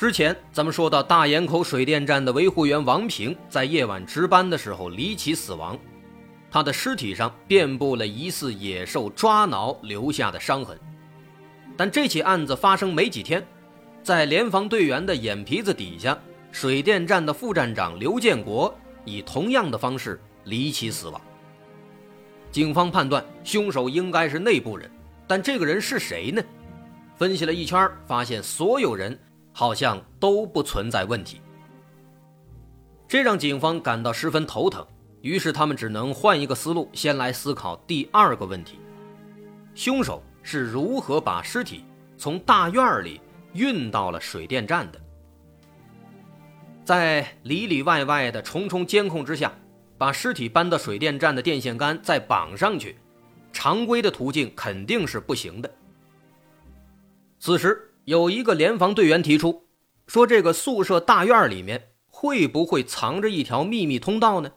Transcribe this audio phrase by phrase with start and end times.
[0.00, 5.78] 之前咱们说到大岩口水电站的维护员王平在夜晚值班的时候离奇死亡，
[6.50, 10.74] 他的尸体上遍布了疑似野兽抓挠留下的伤痕。
[11.76, 13.46] 但这起案子发生没几天，
[14.02, 16.18] 在联防队员的眼皮子底下，
[16.50, 21.20] 水电站的副站长刘建国以同样的方式离奇死亡。
[22.50, 24.90] 警方判断凶手应该是内部人，
[25.26, 26.42] 但这个人是谁呢？
[27.18, 29.14] 分析了一圈，发现所有人。
[29.52, 31.40] 好像都不存在问题，
[33.06, 34.86] 这让警方感到十分头疼。
[35.20, 38.78] 于是他们只能换一个思路，先来思考第二个问题：
[39.74, 41.84] 凶手是如何把尸体
[42.16, 43.20] 从大院里
[43.52, 45.00] 运到了水电站的？
[46.84, 49.52] 在里里外外的重重监控之下，
[49.98, 52.96] 把尸体搬到水电站的电线杆再绑上去，
[53.52, 55.70] 常规的途径肯定是不行的。
[57.38, 57.89] 此时。
[58.04, 59.68] 有一个联防队员提出，
[60.06, 64.52] 说这个宿舍大院里面会不会藏着一条秘密通道呢？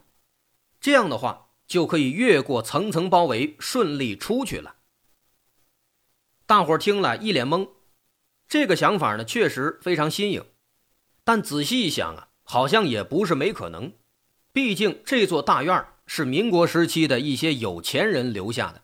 [0.79, 4.75] 这样的话就可以越过层层包围，顺利出去了。
[6.45, 7.69] 大伙听了一脸懵，
[8.47, 10.45] 这个想法呢确实非常新颖，
[11.23, 13.93] 但仔细一想啊，好像也不是没可能。
[14.51, 18.83] 毕竟这座大院是民国时期的一些有钱人留下的，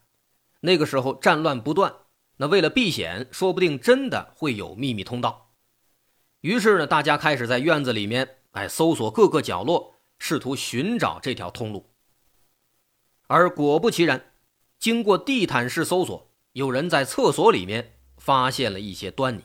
[0.61, 1.93] 那个时候战乱不断。
[2.41, 5.51] 那为了避险，说不定真的会有秘密通道。
[6.39, 11.89] 于是呢，大家开始在院子里面哎搜索各个角落，试图寻找这条通路。
[13.27, 14.31] 而果不其然，
[14.79, 19.43] 经过地毯式搜索，有人在厕所里面发现了一些端倪。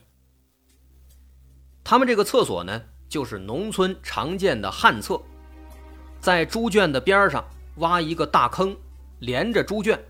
[1.82, 5.21] 他们这个厕所呢，就是农村常见的旱厕，
[6.21, 7.44] 在猪圈的边上
[7.78, 8.76] 挖一个大坑，
[9.19, 10.00] 连着猪圈，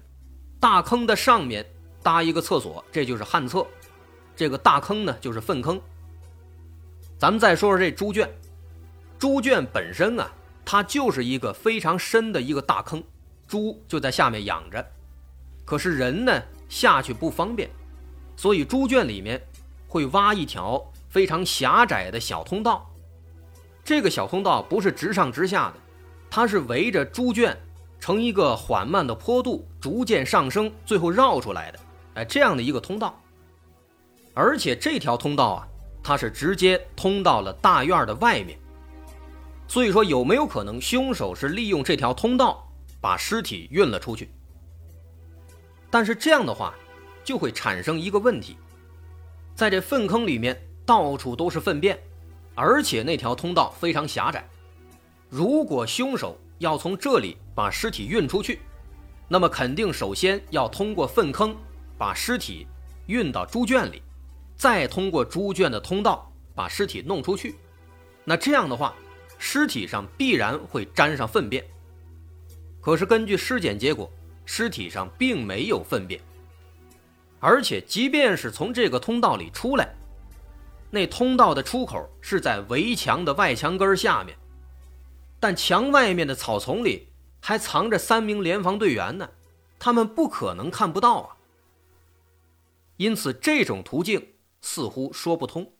[0.60, 1.64] 大坑的上面。
[2.04, 3.66] 搭一个厕所，这就是旱厕。
[4.36, 5.80] 这个大坑呢，就是粪坑。
[7.18, 8.28] 咱们再说说这猪圈，
[9.18, 10.30] 猪圈本身啊，
[10.66, 13.02] 它就是一个非常深的一个大坑，
[13.48, 14.86] 猪就在下面养着。
[15.64, 17.70] 可是人呢，下去不方便，
[18.36, 19.40] 所以猪圈里面
[19.88, 22.90] 会挖一条非常狭窄的小通道。
[23.82, 25.74] 这个小通道不是直上直下的，
[26.28, 27.56] 它是围着猪圈
[27.98, 31.78] 呈一个缓慢的坡度，逐渐上升，最后绕出来的。
[32.14, 33.20] 哎，这样的一个通道，
[34.34, 35.68] 而且这条通道啊，
[36.02, 38.58] 它是直接通到了大院的外面。
[39.66, 42.70] 所以说，有没有可能凶手是利用这条通道
[43.00, 44.30] 把尸体运了出去？
[45.90, 46.74] 但是这样的话，
[47.24, 48.56] 就会产生一个问题，
[49.54, 51.98] 在这粪坑里面到处都是粪便，
[52.54, 54.46] 而且那条通道非常狭窄。
[55.30, 58.60] 如果凶手要从这里把尸体运出去，
[59.26, 61.56] 那么肯定首先要通过粪坑。
[61.96, 62.66] 把尸体
[63.06, 64.02] 运到猪圈里，
[64.56, 67.56] 再通过猪圈的通道把尸体弄出去。
[68.24, 68.94] 那这样的话，
[69.38, 71.64] 尸体上必然会沾上粪便。
[72.80, 74.10] 可是根据尸检结果，
[74.44, 76.20] 尸体上并没有粪便。
[77.40, 79.94] 而且，即便是从这个通道里出来，
[80.90, 84.36] 那通道的出口是在围墙的外墙根下面，
[85.38, 87.08] 但墙外面的草丛里
[87.40, 89.28] 还藏着三名联防队员呢，
[89.78, 91.36] 他们不可能看不到啊。
[92.96, 95.76] 因此，这种途径似乎说不通。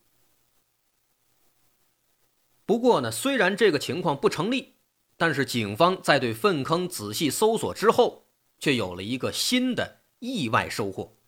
[2.67, 4.77] 不过呢，虽然这个情况不成立，
[5.17, 8.29] 但是警方在对粪坑仔细搜索之后，
[8.59, 11.19] 却有了一个新的意外收获。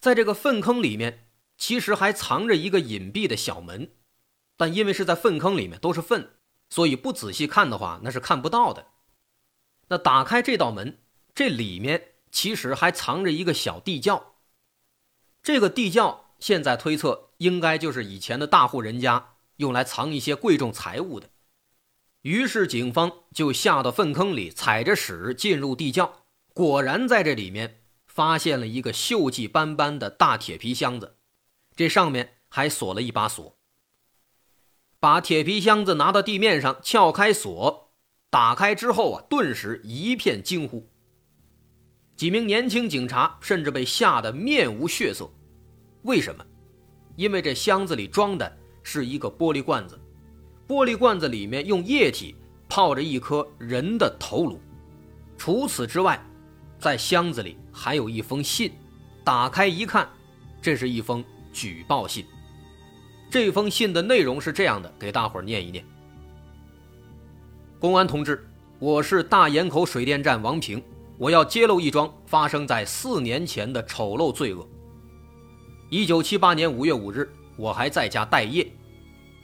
[0.00, 3.92] 在这个粪坑里面，其实还藏着一个隐蔽的小门，
[4.56, 6.38] 但因为是在粪坑里面都是粪，
[6.70, 8.86] 所以不仔细看的话，那是看不到的。
[9.88, 11.02] 那打开这道门，
[11.34, 14.29] 这里面其实还藏着一个小地窖。
[15.42, 21.30] 这个地窖现在推测应该就是以前的大户人家用来藏一些贵重财物的，
[22.22, 31.16] 于是警方就下到粪坑里，踩着屎进入地窖，果然在这里面发现了一个锈迹斑斑的大铁皮箱子，
[31.74, 33.56] 这上面还锁了一把锁。
[34.98, 37.94] 把铁皮箱子拿到地面上，撬开锁，
[38.28, 40.89] 打开之后啊，顿时一片惊呼。
[42.20, 45.26] 几名年轻警察甚至被吓得面无血色，
[46.02, 46.44] 为什么？
[47.16, 49.98] 因为这箱子里装的是一个玻璃罐子，
[50.68, 52.36] 玻璃罐子里面用液体
[52.68, 54.60] 泡着一颗人的头颅。
[55.38, 56.22] 除此之外，
[56.78, 58.70] 在箱子里还有一封信。
[59.24, 60.06] 打开一看，
[60.60, 61.24] 这是一封
[61.54, 62.26] 举报信。
[63.30, 65.82] 这封信的内容是这样的，给大伙儿念一念。
[67.78, 68.46] 公安同志，
[68.78, 70.82] 我是大岩口水电站王平，
[71.20, 74.66] 我要揭露一桩发生在四年前的丑陋罪恶。
[75.90, 78.66] 一九七八年五月五日，我还在家待业。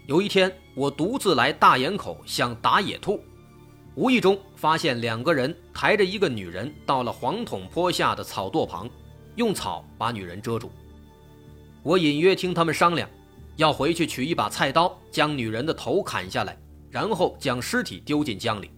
[0.06, 3.22] 有一天，我独自来大岩口想打野兔，
[3.94, 8.88] 无意中发现两个人抬着一个女人到了黄桶坡下的草垛旁，
[9.34, 10.72] 用草把女人遮住。
[11.82, 13.06] 我隐约听他们商量，
[13.56, 16.58] 要回去取一把菜刀，将女人的头砍下来，
[16.88, 18.70] 然后将尸体丢进江里。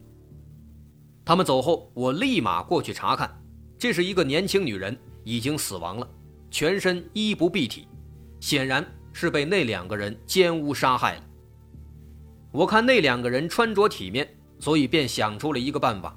[1.29, 3.31] 他们走后，我立马过去查看，
[3.79, 6.09] 这是一个年轻女人，已经死亡了。
[6.51, 7.87] 全身衣不蔽体，
[8.41, 8.83] 显然
[9.13, 11.23] 是被那两个人奸污杀害了。
[12.51, 14.27] 我看那两个人穿着体面，
[14.59, 16.17] 所以便想出了一个办法。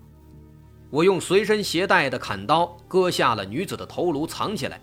[0.90, 4.80] 我用随身携带的砍刀割下了女子的头颅，藏起来。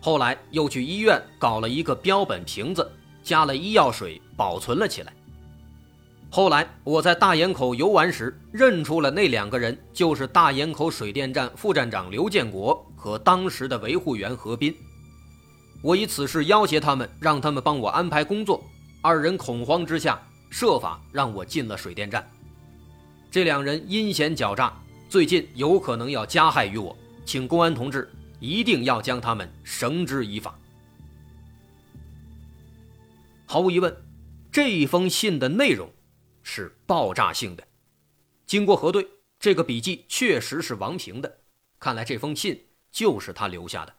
[0.00, 2.88] 后来又去医院搞了一个标本瓶子，
[3.24, 5.12] 加了医药水保存了起来。
[6.30, 14.74] 后来我在大岩口游玩时，认出了那两个人就是大岩口水电站副站长刘建国和当时的维护员何斌。
[15.80, 18.62] 我以此事要挟他们，让他们帮我安排工作。
[19.00, 20.20] 二人恐慌之下，
[20.50, 22.28] 设法让我进了水电站。
[23.30, 24.72] 这两人阴险狡诈，
[25.08, 26.94] 最近有可能要加害于我，
[27.24, 30.58] 请公安同志一定要将他们绳之以法。
[33.46, 33.96] 毫无疑问，
[34.52, 35.88] 这一封信的内容。
[36.50, 37.68] 是爆炸性的。
[38.46, 39.06] 经过核对，
[39.38, 41.42] 这个笔记确实是王平的。
[41.78, 43.94] 看来这封信就是他留下的。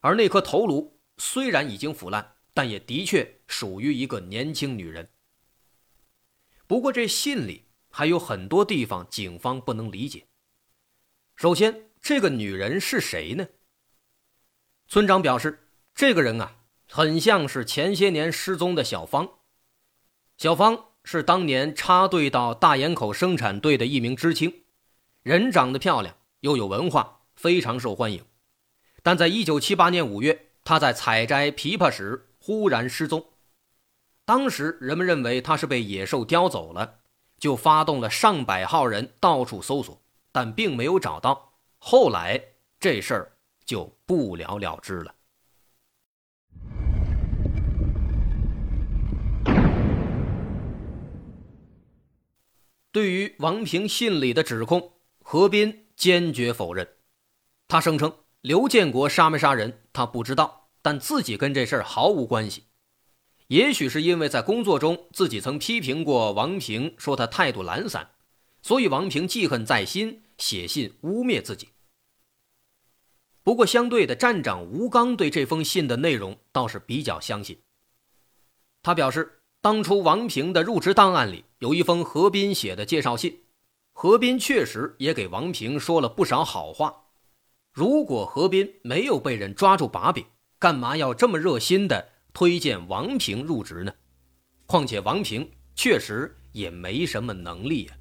[0.00, 5.10] 而那颗头颅虽然已经腐烂，但也的确属于一个年轻女人。
[6.66, 10.26] 不过这信里还有很多地方警方不能理解。
[11.36, 13.46] 首先，这个女人是谁呢？
[14.88, 19.40] 村长表示，这个人啊，很像是前些年失踪的小芳。
[20.38, 20.93] 小芳。
[21.04, 24.62] 是当年插队到大岩口生产队的一名知青，
[25.22, 28.24] 人长得漂亮，又有文化，非常受欢迎。
[29.02, 33.24] 但在一九七八年五月，他在采摘枇杷时忽然失踪。
[34.24, 37.00] 当时人们认为他是被野兽叼走了，
[37.38, 40.02] 就发动了上百号人到处搜索，
[40.32, 41.52] 但并没有找到。
[41.78, 42.42] 后来
[42.80, 43.32] 这事儿
[43.66, 45.14] 就不了了之了。
[52.94, 56.88] 对于王平信里的指控，何斌坚决否认。
[57.66, 62.66] 他声称刘建国杀没杀人他不知道，但自己跟这事儿毫无关系。
[63.48, 68.12] 也许是因为在工作中自己曾批评过王平，说他态度懒散，
[68.62, 71.70] 所以王平记恨在心，写信污蔑自己。
[73.42, 77.60] 不过，相对的，站长吴刚对这封信的内容倒是比较相信。
[78.84, 79.40] 他表示。
[79.64, 83.44] 当初王平的入职档案里有一封何斌写的介绍信，
[83.94, 86.94] 何斌确实也给王平说了不少好话。
[87.72, 90.22] 如果何斌没有被人抓住把柄，
[90.58, 93.94] 干嘛要这么热心的推荐王平入职呢？
[94.66, 97.94] 况且王平确实也没什么能力呀。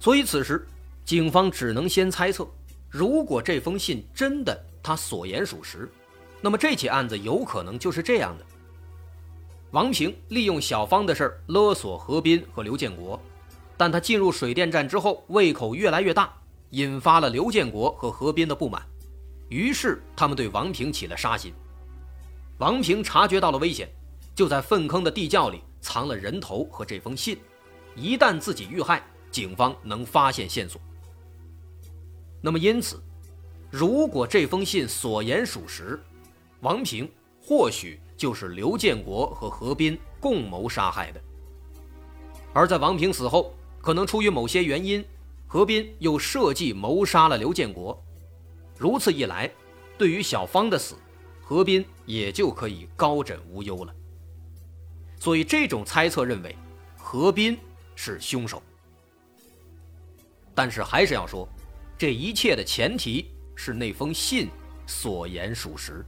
[0.00, 0.66] 所以此时，
[1.04, 2.44] 警方只能先猜测：
[2.88, 5.88] 如果这封信真的他所言属实，
[6.40, 8.44] 那么这起案子有可能就是这样的。
[9.72, 13.20] 王平利用小芳的事儿勒索何斌和刘建国，
[13.76, 16.32] 但他进入水电站之后胃口越来越大，
[16.70, 18.82] 引发了刘建国和何斌的不满，
[19.48, 21.54] 于是他们对王平起了杀心。
[22.58, 23.88] 王平察觉到了危险，
[24.34, 27.38] 就在粪坑的地窖里藏了人头和这封信，
[27.94, 29.00] 一旦自己遇害，
[29.30, 30.80] 警方能发现线索。
[32.42, 33.00] 那么因此，
[33.70, 36.00] 如果这封信所言属实，
[36.60, 37.08] 王平
[37.40, 38.00] 或许。
[38.20, 41.20] 就是刘建国和何斌共谋杀害的，
[42.52, 45.02] 而在王平死后，可能出于某些原因，
[45.46, 47.98] 何斌又设计谋杀了刘建国。
[48.76, 49.50] 如此一来，
[49.96, 50.96] 对于小芳的死，
[51.40, 53.94] 何斌也就可以高枕无忧了。
[55.18, 56.54] 所以，这种猜测认为
[56.98, 57.58] 何斌
[57.94, 58.62] 是凶手。
[60.54, 61.48] 但是，还是要说，
[61.96, 64.50] 这一切的前提是那封信
[64.86, 66.04] 所言属实。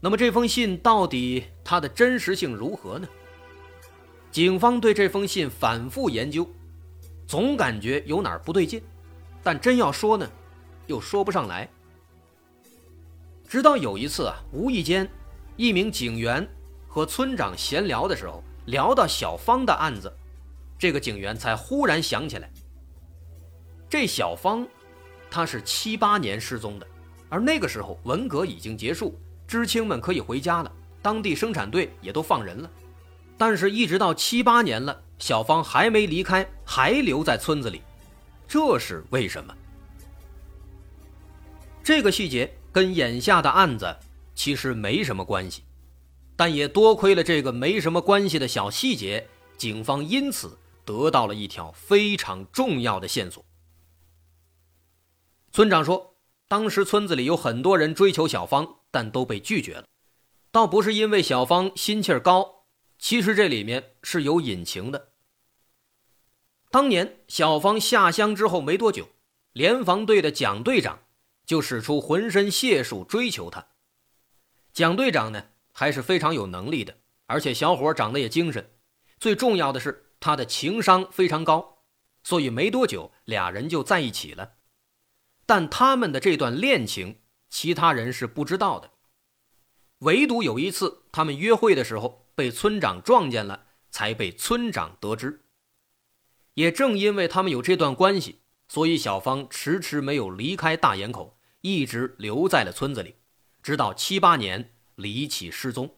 [0.00, 3.08] 那么这封信到底它的真实性如何呢？
[4.30, 6.46] 警方对这封信反复研究，
[7.26, 8.82] 总感觉有哪儿不对劲，
[9.42, 10.30] 但真要说呢，
[10.86, 11.68] 又说不上来。
[13.48, 15.08] 直到有一次啊，无意间
[15.56, 16.46] 一名警员
[16.86, 20.12] 和村长闲聊的时候，聊到小芳的案子，
[20.78, 22.50] 这个警员才忽然想起来，
[23.88, 24.66] 这小芳，
[25.30, 26.86] 她是七八年失踪的，
[27.30, 32.70] 而那个时候文革已经结束，知青们可以回家了，当地生产队也都放人了，
[33.38, 37.82] 但是，一直到七八年了，小芳还没离开，还留在村子里，
[38.48, 39.54] 这是为什么？
[41.82, 43.96] 这个细节跟眼下的案子
[44.34, 45.62] 其实没什么关系，
[46.34, 53.44] 但也多亏了这个没什么关系的小细节，警方因此得到了一条非常重要的线索。
[55.52, 56.16] 村长说，
[56.48, 59.84] 当时村子里有很多人追求小芳，但都被拒绝了，
[60.50, 62.64] 倒不是因为小芳心气儿高，
[62.98, 65.12] 其实这里面是有隐情的。
[66.70, 69.06] 当年小芳下乡之后没多久，
[69.52, 71.00] 联防队的蒋队长。
[71.44, 73.68] 就使出浑身解数追求她。
[74.72, 78.68] 蒋队长呢，还是非常有能力的，而且小伙长得也精神，
[79.20, 81.84] 最重要的是他的情商非常高，
[82.24, 84.54] 所以没多久俩人就在一起了。
[85.46, 87.20] 但他们的这段恋情，
[87.56, 88.90] 其他人是不知道的，
[90.00, 95.40] 唯独有一次他们约会的时候被村长撞见了，才被村长得知。
[96.52, 101.38] 也正因为他们有这段关系，所以小芳迟迟没有离开大岩口。
[101.62, 103.14] 一直留在了村子里，
[103.62, 105.96] 直到七八年离奇失踪。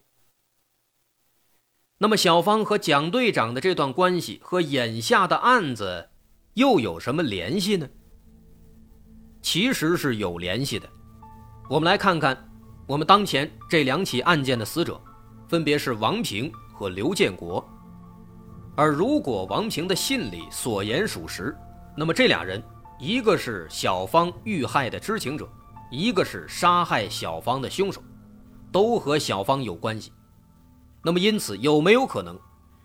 [1.99, 6.11] 那么，小芳和蒋队长的这段关系和眼下的案子
[6.55, 7.91] 又有什么联系呢？
[9.43, 10.89] 其实是有联系的。
[11.69, 12.35] 我们来看看，
[12.87, 14.99] 我们当前这两起案件的死者，
[15.47, 17.63] 分别是王平和刘建国。
[18.75, 21.55] 而如果王平的信里所言属实，
[21.95, 22.63] 那么这俩人，
[22.99, 25.47] 一个是小芳遇害的知情者。
[25.91, 28.03] 一个是杀害小芳的凶手，
[28.73, 30.11] 都和小芳有关系。
[31.03, 32.39] 那么，因此有没有可能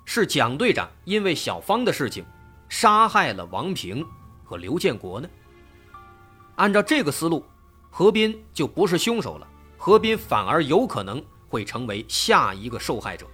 [0.04, 2.26] 是蒋队长因为小芳的事情
[2.68, 4.06] 杀害了王平
[4.44, 5.30] 和刘建国呢？
[6.56, 7.46] 按照这个思路，
[7.96, 9.48] 何斌就不是凶手了，
[9.78, 13.28] 何斌反而有可能会成为下一个受害者。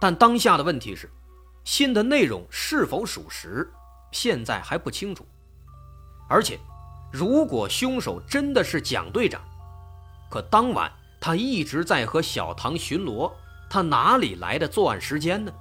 [0.00, 1.10] 但当下的问题是，
[1.62, 3.70] 信的内容是否属实，
[4.12, 5.26] 现在还不清楚，
[6.26, 6.58] 而且。
[7.12, 9.40] 如果凶手真的是蒋队长，
[10.28, 13.32] 可当晚他一直在和小唐巡逻，
[13.70, 15.52] 他哪里来的作案时间呢？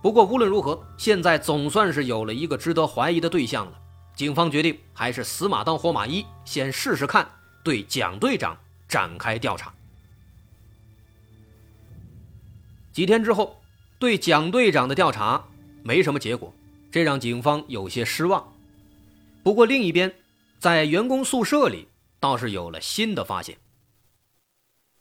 [0.00, 3.78] 不过无论如何，现在总算是有了一个值得怀疑的对象了。
[4.14, 7.30] 警方决定还是死马当活马医，先试试看，
[7.64, 9.72] 对蒋队长展开调查。
[12.92, 13.62] 几天之后，
[13.98, 15.48] 对蒋队长的调查
[15.82, 16.52] 没什么结果，
[16.90, 18.52] 这让警方有些失望。
[19.42, 20.14] 不过另一边，
[20.58, 21.88] 在员工宿舍里
[22.18, 23.56] 倒是有了新的发现。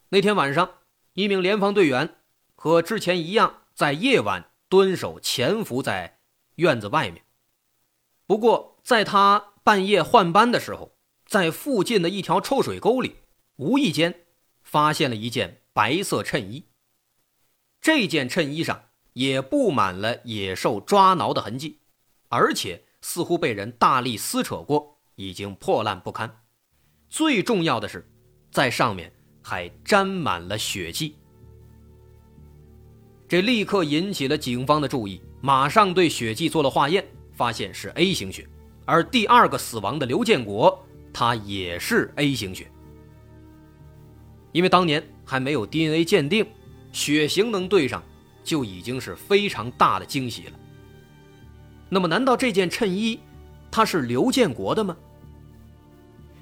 [0.09, 0.69] 那天晚上，
[1.13, 2.15] 一名联防队员
[2.55, 6.19] 和之前一样，在夜晚蹲守潜伏在
[6.55, 7.23] 院子外面。
[8.25, 13.17] 不过，在他半夜换班的时候，在附近的一条臭水沟里，
[13.57, 14.21] 无意间
[14.63, 16.65] 发现了一件白色衬衣。
[17.79, 21.81] 这件衬衣上也布满了野兽抓挠的痕迹，
[22.29, 22.83] 而且。
[23.01, 26.41] 似乎被人大力撕扯过，已经破烂不堪。
[27.07, 28.05] 最重要的是，
[28.51, 29.09] 在上面
[29.41, 31.15] 还沾满了血迹。
[33.25, 38.45] 这立刻引起了警方的注意，马上对血迹做了化验，发现是 A 型血。
[38.89, 42.65] 而第二个死亡的刘建国，他也是 A 型血。
[44.51, 46.43] 因为当年还没有 DNA 鉴定，
[46.91, 48.03] 血型能对上，
[48.43, 50.53] 就已经是非常大的惊喜了。
[51.87, 53.19] 那么，难道这件衬衣，
[53.69, 54.97] 它是刘建国的吗？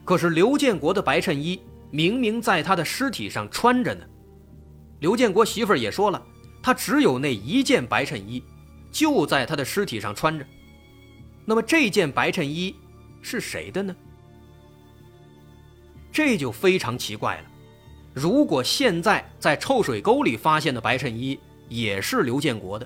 [0.05, 1.61] 可是刘建国的白衬衣
[1.91, 4.05] 明明在他的尸体上穿着呢。
[5.01, 6.25] 刘建国媳妇儿也说了，
[6.63, 8.41] 他只有那一件白衬衣，
[8.89, 10.45] 就在他的尸体上穿着。
[11.49, 12.75] 那么这件白衬衣
[13.21, 13.95] 是谁的呢？
[16.11, 17.43] 这就非常奇怪了。
[18.13, 21.39] 如果现在在臭水沟里发现的白衬衣
[21.69, 22.85] 也是刘建国的。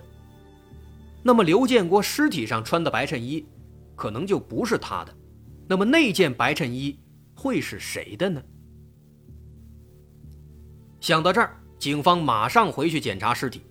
[1.23, 3.43] 那么刘建国尸体上穿的白衬衣，
[3.95, 5.15] 可能就不是他的。
[5.67, 6.99] 那么那件白衬衣
[7.33, 8.39] 会是谁的呢？
[10.99, 13.61] 想到这儿，警方马上回去检查尸体，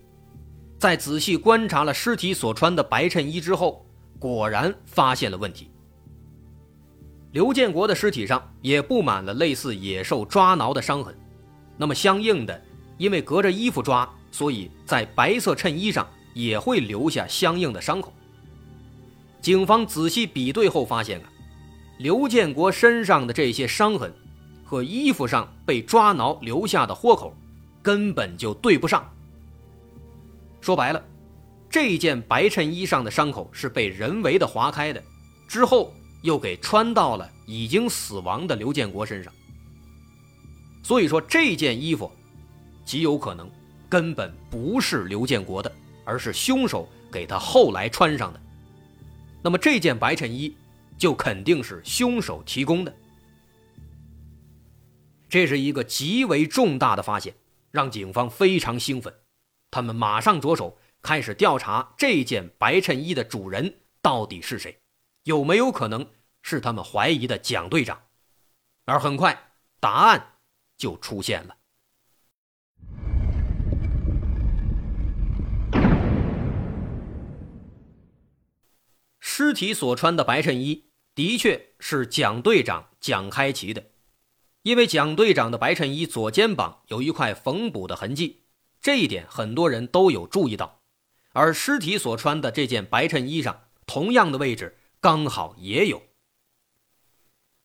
[0.77, 3.85] 在仔细观察了尸体所穿的白衬衣之后，
[4.21, 5.69] 果然发现了问题。
[7.33, 11.13] 刘建国的尸体上也布满了类似野兽抓挠的伤痕，
[11.75, 12.63] 那么相应的，
[12.97, 16.07] 因为隔着衣服抓，所以在白色衬衣上。
[16.33, 18.13] 也会留下相应的伤口。
[19.41, 21.27] 警方仔细比对后发现啊，
[21.99, 24.09] 刘建国身上的这些伤痕，
[24.63, 27.35] 和衣服上被抓挠留下的豁口，
[27.81, 29.05] 根本就对不上。
[30.61, 31.03] 说白了，
[31.71, 35.01] 这件白衬衣上的伤口是被人为的划开的，
[35.47, 39.31] 之后又给穿到了已经死亡的刘建国身上。
[40.83, 42.11] 所以说，这件衣服
[42.83, 43.49] 极有可能
[43.87, 45.71] 根本不是刘建国的，
[46.03, 48.41] 而是凶手给他后来穿上的。
[49.41, 50.53] 那么这件白衬衣
[50.97, 52.93] 就肯定是凶手提供的。
[55.29, 57.33] 这是一个极为重大的发现，
[57.71, 59.13] 让警方非常兴奋。
[59.69, 64.79] 他们马上着手开始调查这件白衬衣的主人到底是谁，
[65.23, 66.09] 有没有可能
[66.41, 68.03] 是他们怀疑的蒋队长？
[68.85, 70.37] 而很快，答案
[70.77, 71.57] 就出现了。
[79.19, 83.91] 尸体所穿的白衬衣的确是蒋队长蒋开奇的，
[84.61, 88.43] 因为蒋队长的白衬衣左肩膀有一块缝补的痕迹。
[88.81, 90.80] 这一点很多人都有注意到，
[91.33, 96.03] 而尸体所穿的这件白衬衣上，同样的位置刚好也有。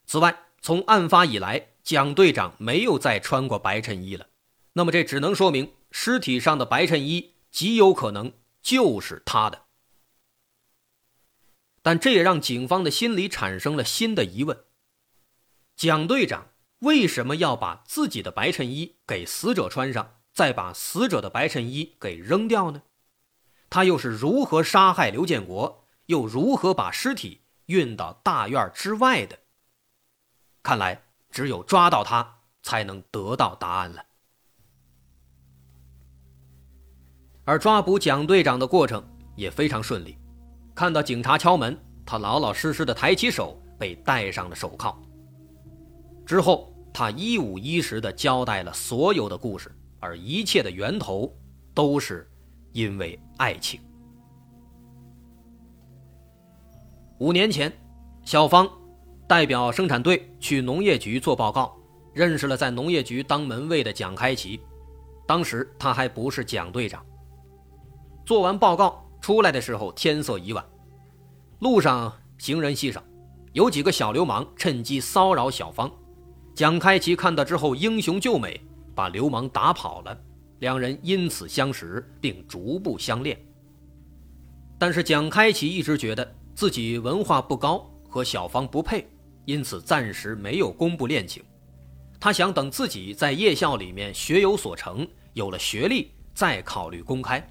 [0.06, 4.28] 此外，从案发以来，蒋队长没有再穿过白衬衣了，
[4.74, 8.32] 那么这只能说明尸体上的白衬衣极有可能
[8.62, 9.62] 就是他的。
[11.82, 14.64] 但这也让警方的心里产生了新的疑问：
[15.76, 20.14] 蒋队长为什么要把自己的白衬衣给死者穿上？
[20.32, 22.82] 再把死者的白衬衣给扔掉呢？
[23.68, 25.84] 他又是如何杀害刘建国？
[26.06, 29.38] 又如何把尸体运到大院之外的？
[30.62, 34.04] 看来只有抓到他，才能得到答案了。
[37.44, 40.16] 而抓捕蒋队长的过程也非常顺利。
[40.74, 44.96] 看到警察敲门，他老老实实的抬起手，被戴上了手铐。
[46.24, 49.74] 之后，他一五一十的交代了所有的故事。
[49.98, 51.34] 而一切的源头
[51.74, 52.30] 都是
[52.76, 53.80] 因为爱情。
[57.16, 57.72] 五年前，
[58.22, 58.68] 小芳
[59.26, 61.74] 代表生产队去农业局做报告，
[62.12, 64.60] 认识了在农业局当门卫的蒋开奇。
[65.26, 67.02] 当时他还不是蒋队长。
[68.26, 70.62] 做完报告出来的时候，天色已晚，
[71.60, 73.02] 路上行人稀少，
[73.54, 75.90] 有几个小流氓趁机骚扰小芳。
[76.54, 78.60] 蒋开奇看到之后，英雄救美。
[78.94, 80.18] 把流氓打跑了，
[80.60, 83.38] 两人因此相识，并逐步相恋。
[84.78, 89.06] 但是蒋开启一直觉得自己文化不高，和小芳不配，
[89.44, 91.42] 因此暂时没有公布恋情。
[92.18, 97.46] 他想等自己在夜校里面学有所成，有了学历再考虑公开。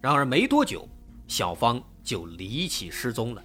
[0.00, 0.88] 然而没多久，
[1.26, 3.42] 小芳就离奇失踪了。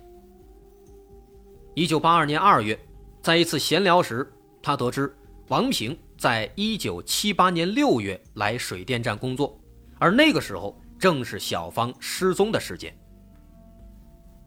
[1.74, 2.80] 一九八二年二月，
[3.22, 5.12] 在一次闲聊时，他得知
[5.48, 5.98] 王平。
[6.24, 9.60] 在一九七八年六月来水电站工作，
[10.00, 12.98] 而那个时候正是小芳失踪的时间。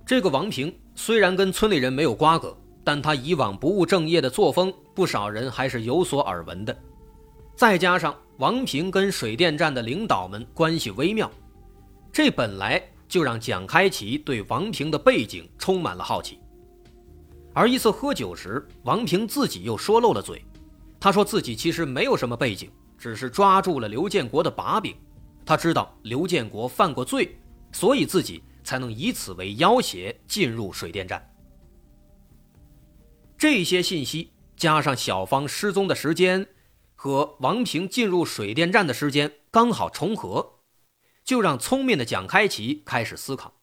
[0.07, 6.75] 这个王平虽然跟村里人没有瓜葛，但他以往不务正业的作风，不少人还是有所耳闻的。
[7.55, 11.31] 再加上王平跟水电站的领导们关系微妙，
[12.11, 16.39] 这本来就让蒋开奇对王平的背景充满了好奇。
[17.53, 20.43] 而一次喝酒时，王平自己又说漏了嘴。
[20.99, 24.97] 他说自己其实没有什么背景，只是抓住了刘建国的把柄。
[25.45, 27.39] 他知道刘建国犯过罪，
[27.71, 31.25] 所以自己才能以此为要挟进入水电站。
[33.39, 36.47] 这些信息加上小芳失踪的时间
[36.95, 40.61] 和王平进入水电站的时间刚好重合，
[41.23, 43.61] 就让聪明的蒋开奇开始思考：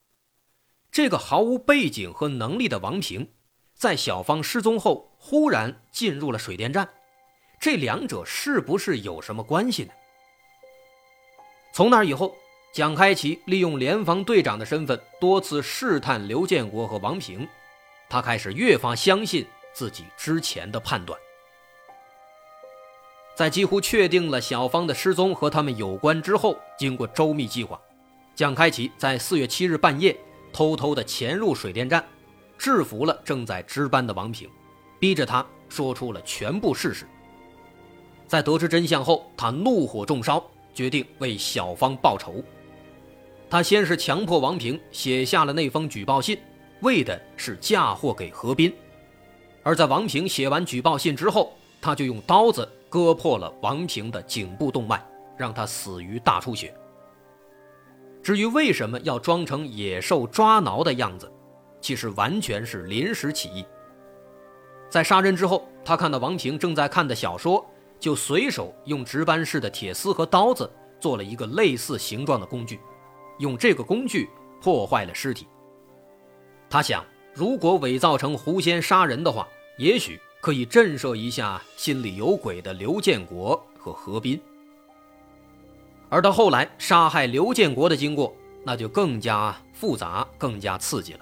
[0.92, 3.28] 这个毫无背景和能力的王平，
[3.74, 6.88] 在小芳失踪后忽然进入了水电站。
[7.64, 9.94] 这两者是不是有什么关系呢？
[11.72, 12.36] 从那以后，
[12.74, 17.48] 蒋开奇利用联防队长的身份多次试探刘建国和王平，
[18.10, 21.18] 他开始越发相信自己之前的判断。
[23.34, 27.80] 在几乎确定了小芳的失踪和他们有关之后，经过周密计划，
[28.36, 30.14] 蒋开奇在四月七日半夜
[30.52, 32.06] 偷偷的潜入水电站，
[32.58, 34.50] 制服了正在值班的王平，
[35.00, 37.08] 逼着他说出了全部事实。
[38.34, 40.44] 在得知真相后，他怒火中烧，
[40.74, 42.44] 决定为小芳报仇。
[43.48, 46.40] 他先是强迫王平写下了那封举报信，
[46.82, 48.74] 为的是嫁祸给何斌。
[49.62, 55.00] 而在王平写完举报信之后，他就用刀子割破了王平的颈部动脉，
[55.38, 56.74] 让他死于大出血。
[58.24, 61.32] 至于为什么要装成野兽抓挠的样子，
[61.80, 63.64] 其实完全是临时起意。
[64.90, 67.64] 在杀人之后，他看到王平正在看的小说，
[68.04, 72.78] 就随手用值班室的铁丝和刀子做了一个类似形状的工具，
[73.40, 74.30] 用这个工具
[74.62, 75.48] 破坏了尸体。
[76.70, 84.38] 他想，如果伪造成狐仙杀人的话，也许可以震慑一下心里有鬼的刘建国和何斌。
[86.10, 88.36] 而到后来，杀害刘建国的经过
[88.66, 91.20] 那就更加复杂，更加刺激了。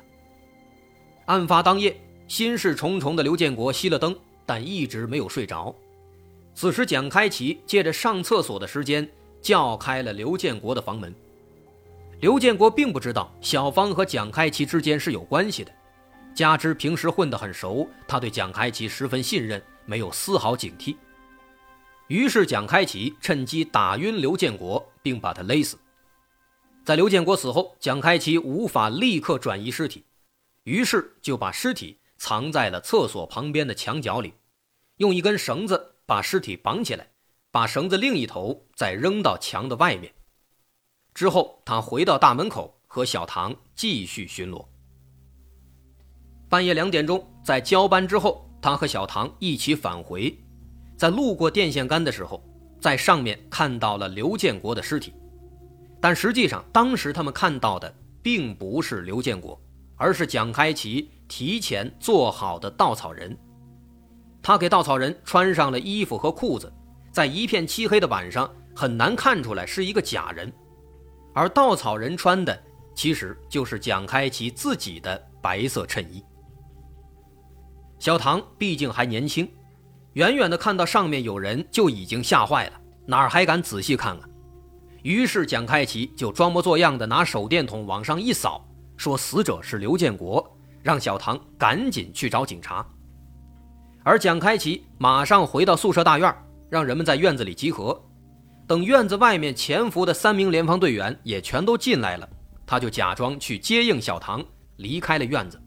[1.28, 1.96] 案发当夜，
[2.28, 4.18] 心事重重的刘建国熄了灯，
[4.48, 5.76] 但一直没有睡着。
[6.62, 9.10] 此时，蒋开奇借着上厕所的时间
[9.42, 11.12] 叫开了刘建国的房门。
[12.20, 15.72] 刘建国并不知道小芳和蒋开奇之间是有关系的，
[16.36, 20.96] 加之平时混得很熟，他对蒋开奇十分信任，没有丝毫警惕。
[22.10, 25.80] 于是，蒋开奇趁机打晕刘建国，并把他勒死。
[26.86, 30.06] 在刘建国死后，蒋开奇无法立刻转移尸体，
[30.66, 34.36] 于是就把尸体藏在了厕所旁边的墙角里，
[34.98, 37.08] 用一根绳子把尸体绑起来，
[37.52, 40.14] 把绳子另一头再扔到墙的外面。
[41.14, 44.66] 之后，他回到大门口和小唐继续巡逻。
[46.50, 50.38] 半夜两点钟，在交班之后，他和小唐一起返回。
[50.98, 52.44] 在路过电线杆的时候，
[52.82, 55.14] 在上面看到了刘建国的尸体，
[56.02, 59.58] 但实际上当时他们看到的并不是刘建国，
[59.96, 63.34] 而是蒋开奇提前做好的稻草人。
[64.44, 66.72] 他给稻草人穿上了衣服和裤子，
[67.12, 70.52] 在一片漆黑的晚上很难看出来是一个假人，
[71.34, 72.58] 而稻草人穿的
[72.96, 76.24] 其实就是蒋开奇自己的白色衬衣。
[78.00, 79.50] 小唐毕竟还年轻。
[80.14, 84.28] 远远的看到上面有人，就已经吓坏了，哪儿还敢仔细看啊？
[85.04, 90.46] 于是蒋开奇就装模作样的拿手电筒往上一扫，说死者是刘建国，
[90.84, 92.86] 让小唐赶紧去找警察。
[94.04, 96.36] 而蒋开奇马上回到宿舍大院，
[96.70, 98.00] 让人们在院子里集合。
[98.68, 102.28] 等院子外面潜伏的三名联防队员也全都进来了，
[102.66, 104.44] 他就假装去接应小唐，
[104.78, 105.62] 离开了院子。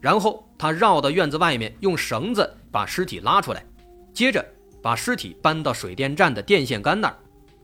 [0.00, 3.64] 然后他绕到院子外面，用绳子把尸体拉出来，
[4.12, 4.44] 接着
[4.80, 7.16] 把尸体搬到水电站的电线杆那儿，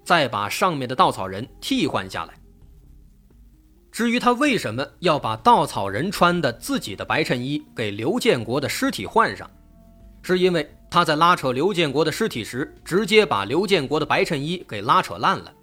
[0.03, 2.35] 再把上面的稻草人替换下来。
[3.95, 9.49] 至于他为什么要把稻草人穿的自己的白衬衣给刘建国的尸体换上，
[10.21, 15.55] 是因为他在拉扯刘建国的尸体时，直接把刘建国的白衬衣给拉扯烂了，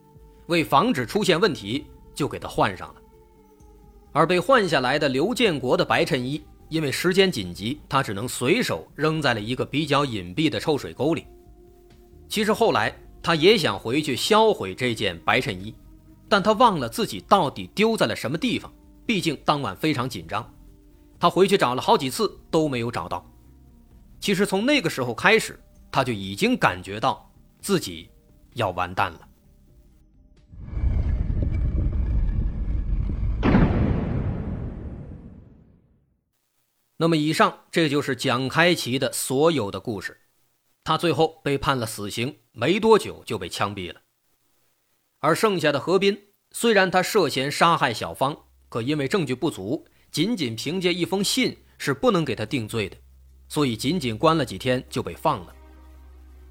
[0.45, 2.95] 为防止出现问题，就给他换上了。
[4.13, 6.41] 而被换下来的刘建国的白衬衣。
[6.69, 11.27] 因为时间紧急，他只能随手扔在了一个比较隐蔽的臭水沟里。
[12.29, 15.75] 其实后来他也想回去销毁这件白衬衣，
[16.31, 18.71] 但他忘了自己到底丢在了什么地方。
[19.05, 20.49] 毕竟当晚非常紧张，
[21.19, 23.29] 他回去找了好几次都没有找到。
[24.21, 25.59] 其实从那个时候开始，
[25.91, 28.09] 他就已经感觉到自己
[28.53, 29.27] 要完蛋了。
[36.95, 40.17] 那么，以上这就是蒋开奇的所有的故事。
[40.85, 43.99] 他最后被判了死刑，没多久就被枪毙了。
[45.21, 46.17] 而剩下的何斌，
[46.51, 48.35] 虽然他涉嫌杀害小芳，
[48.69, 52.97] 可因为证据不足，仅仅凭借一封信是不能给他定罪的，
[53.47, 55.55] 所以仅仅关了几天就被放了。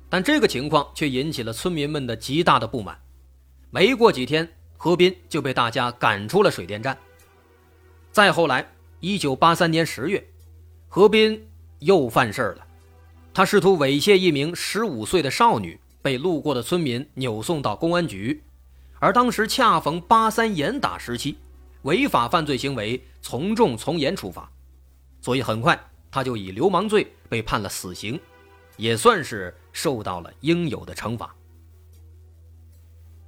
[0.09, 2.97] 但这个情况却引起了村民们的极大的不满。
[3.71, 6.97] 没过几天，何斌就被大家赶出了水电站。
[8.13, 10.25] 再后来，一九八三年十月。
[10.89, 11.49] 何斌
[11.81, 12.67] 又犯事儿了，
[13.35, 18.43] 他试图猥亵一名十五岁的少女，被路过的村民扭送到公安局，
[19.01, 21.37] 而当时恰逢八三严打时期，
[21.83, 24.49] 违法犯罪行为从重从严处罚，
[25.21, 25.77] 所以很快
[26.11, 28.21] 他就以流氓罪被判了死刑，
[28.77, 31.35] 也算是受到了应有的惩罚。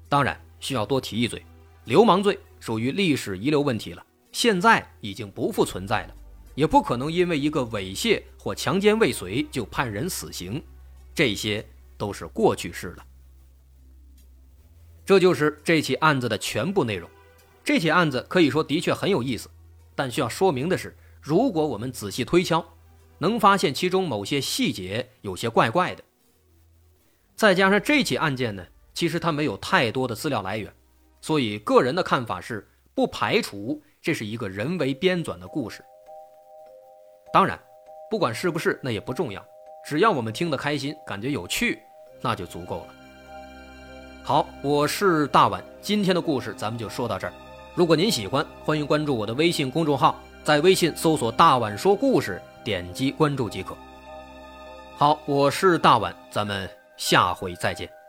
[0.08, 1.44] 当然需要多提一嘴，
[1.86, 6.14] 流氓罪属于历史遗留问题了，现在已经不复存在了。
[6.54, 10.62] 也不可能因为一个猥亵或强奸未遂就判人死刑，
[11.14, 13.06] 这些都是过去式了。
[15.04, 17.08] 这就是这起案子的全部内容。
[17.64, 19.48] 这起案子可以说的确很有意思，
[19.94, 22.64] 但需要说明的是，如果我们仔细推敲，
[23.18, 26.02] 能发现其中某些细节有些怪怪的。
[27.36, 30.72] 再加上这起案件呢，其实它没有太多的资料来源，
[31.20, 35.84] 所以个人的看法是不排除这是一个人为编纂的故事。
[37.32, 37.60] 当然，
[38.10, 39.44] 不管是不是，那也不重要，
[39.84, 41.78] 只要我们听得开心，感觉有趣，
[42.20, 42.94] 那就足够了。
[44.24, 47.32] 好我是大碗今天的故事咱们就说到这儿。
[47.74, 53.76] 如果您喜欢欢迎关注我的微信公众号在微信搜索大碗说故事点击关注即可。
[54.96, 58.01] 好我是大碗咱们下回再见。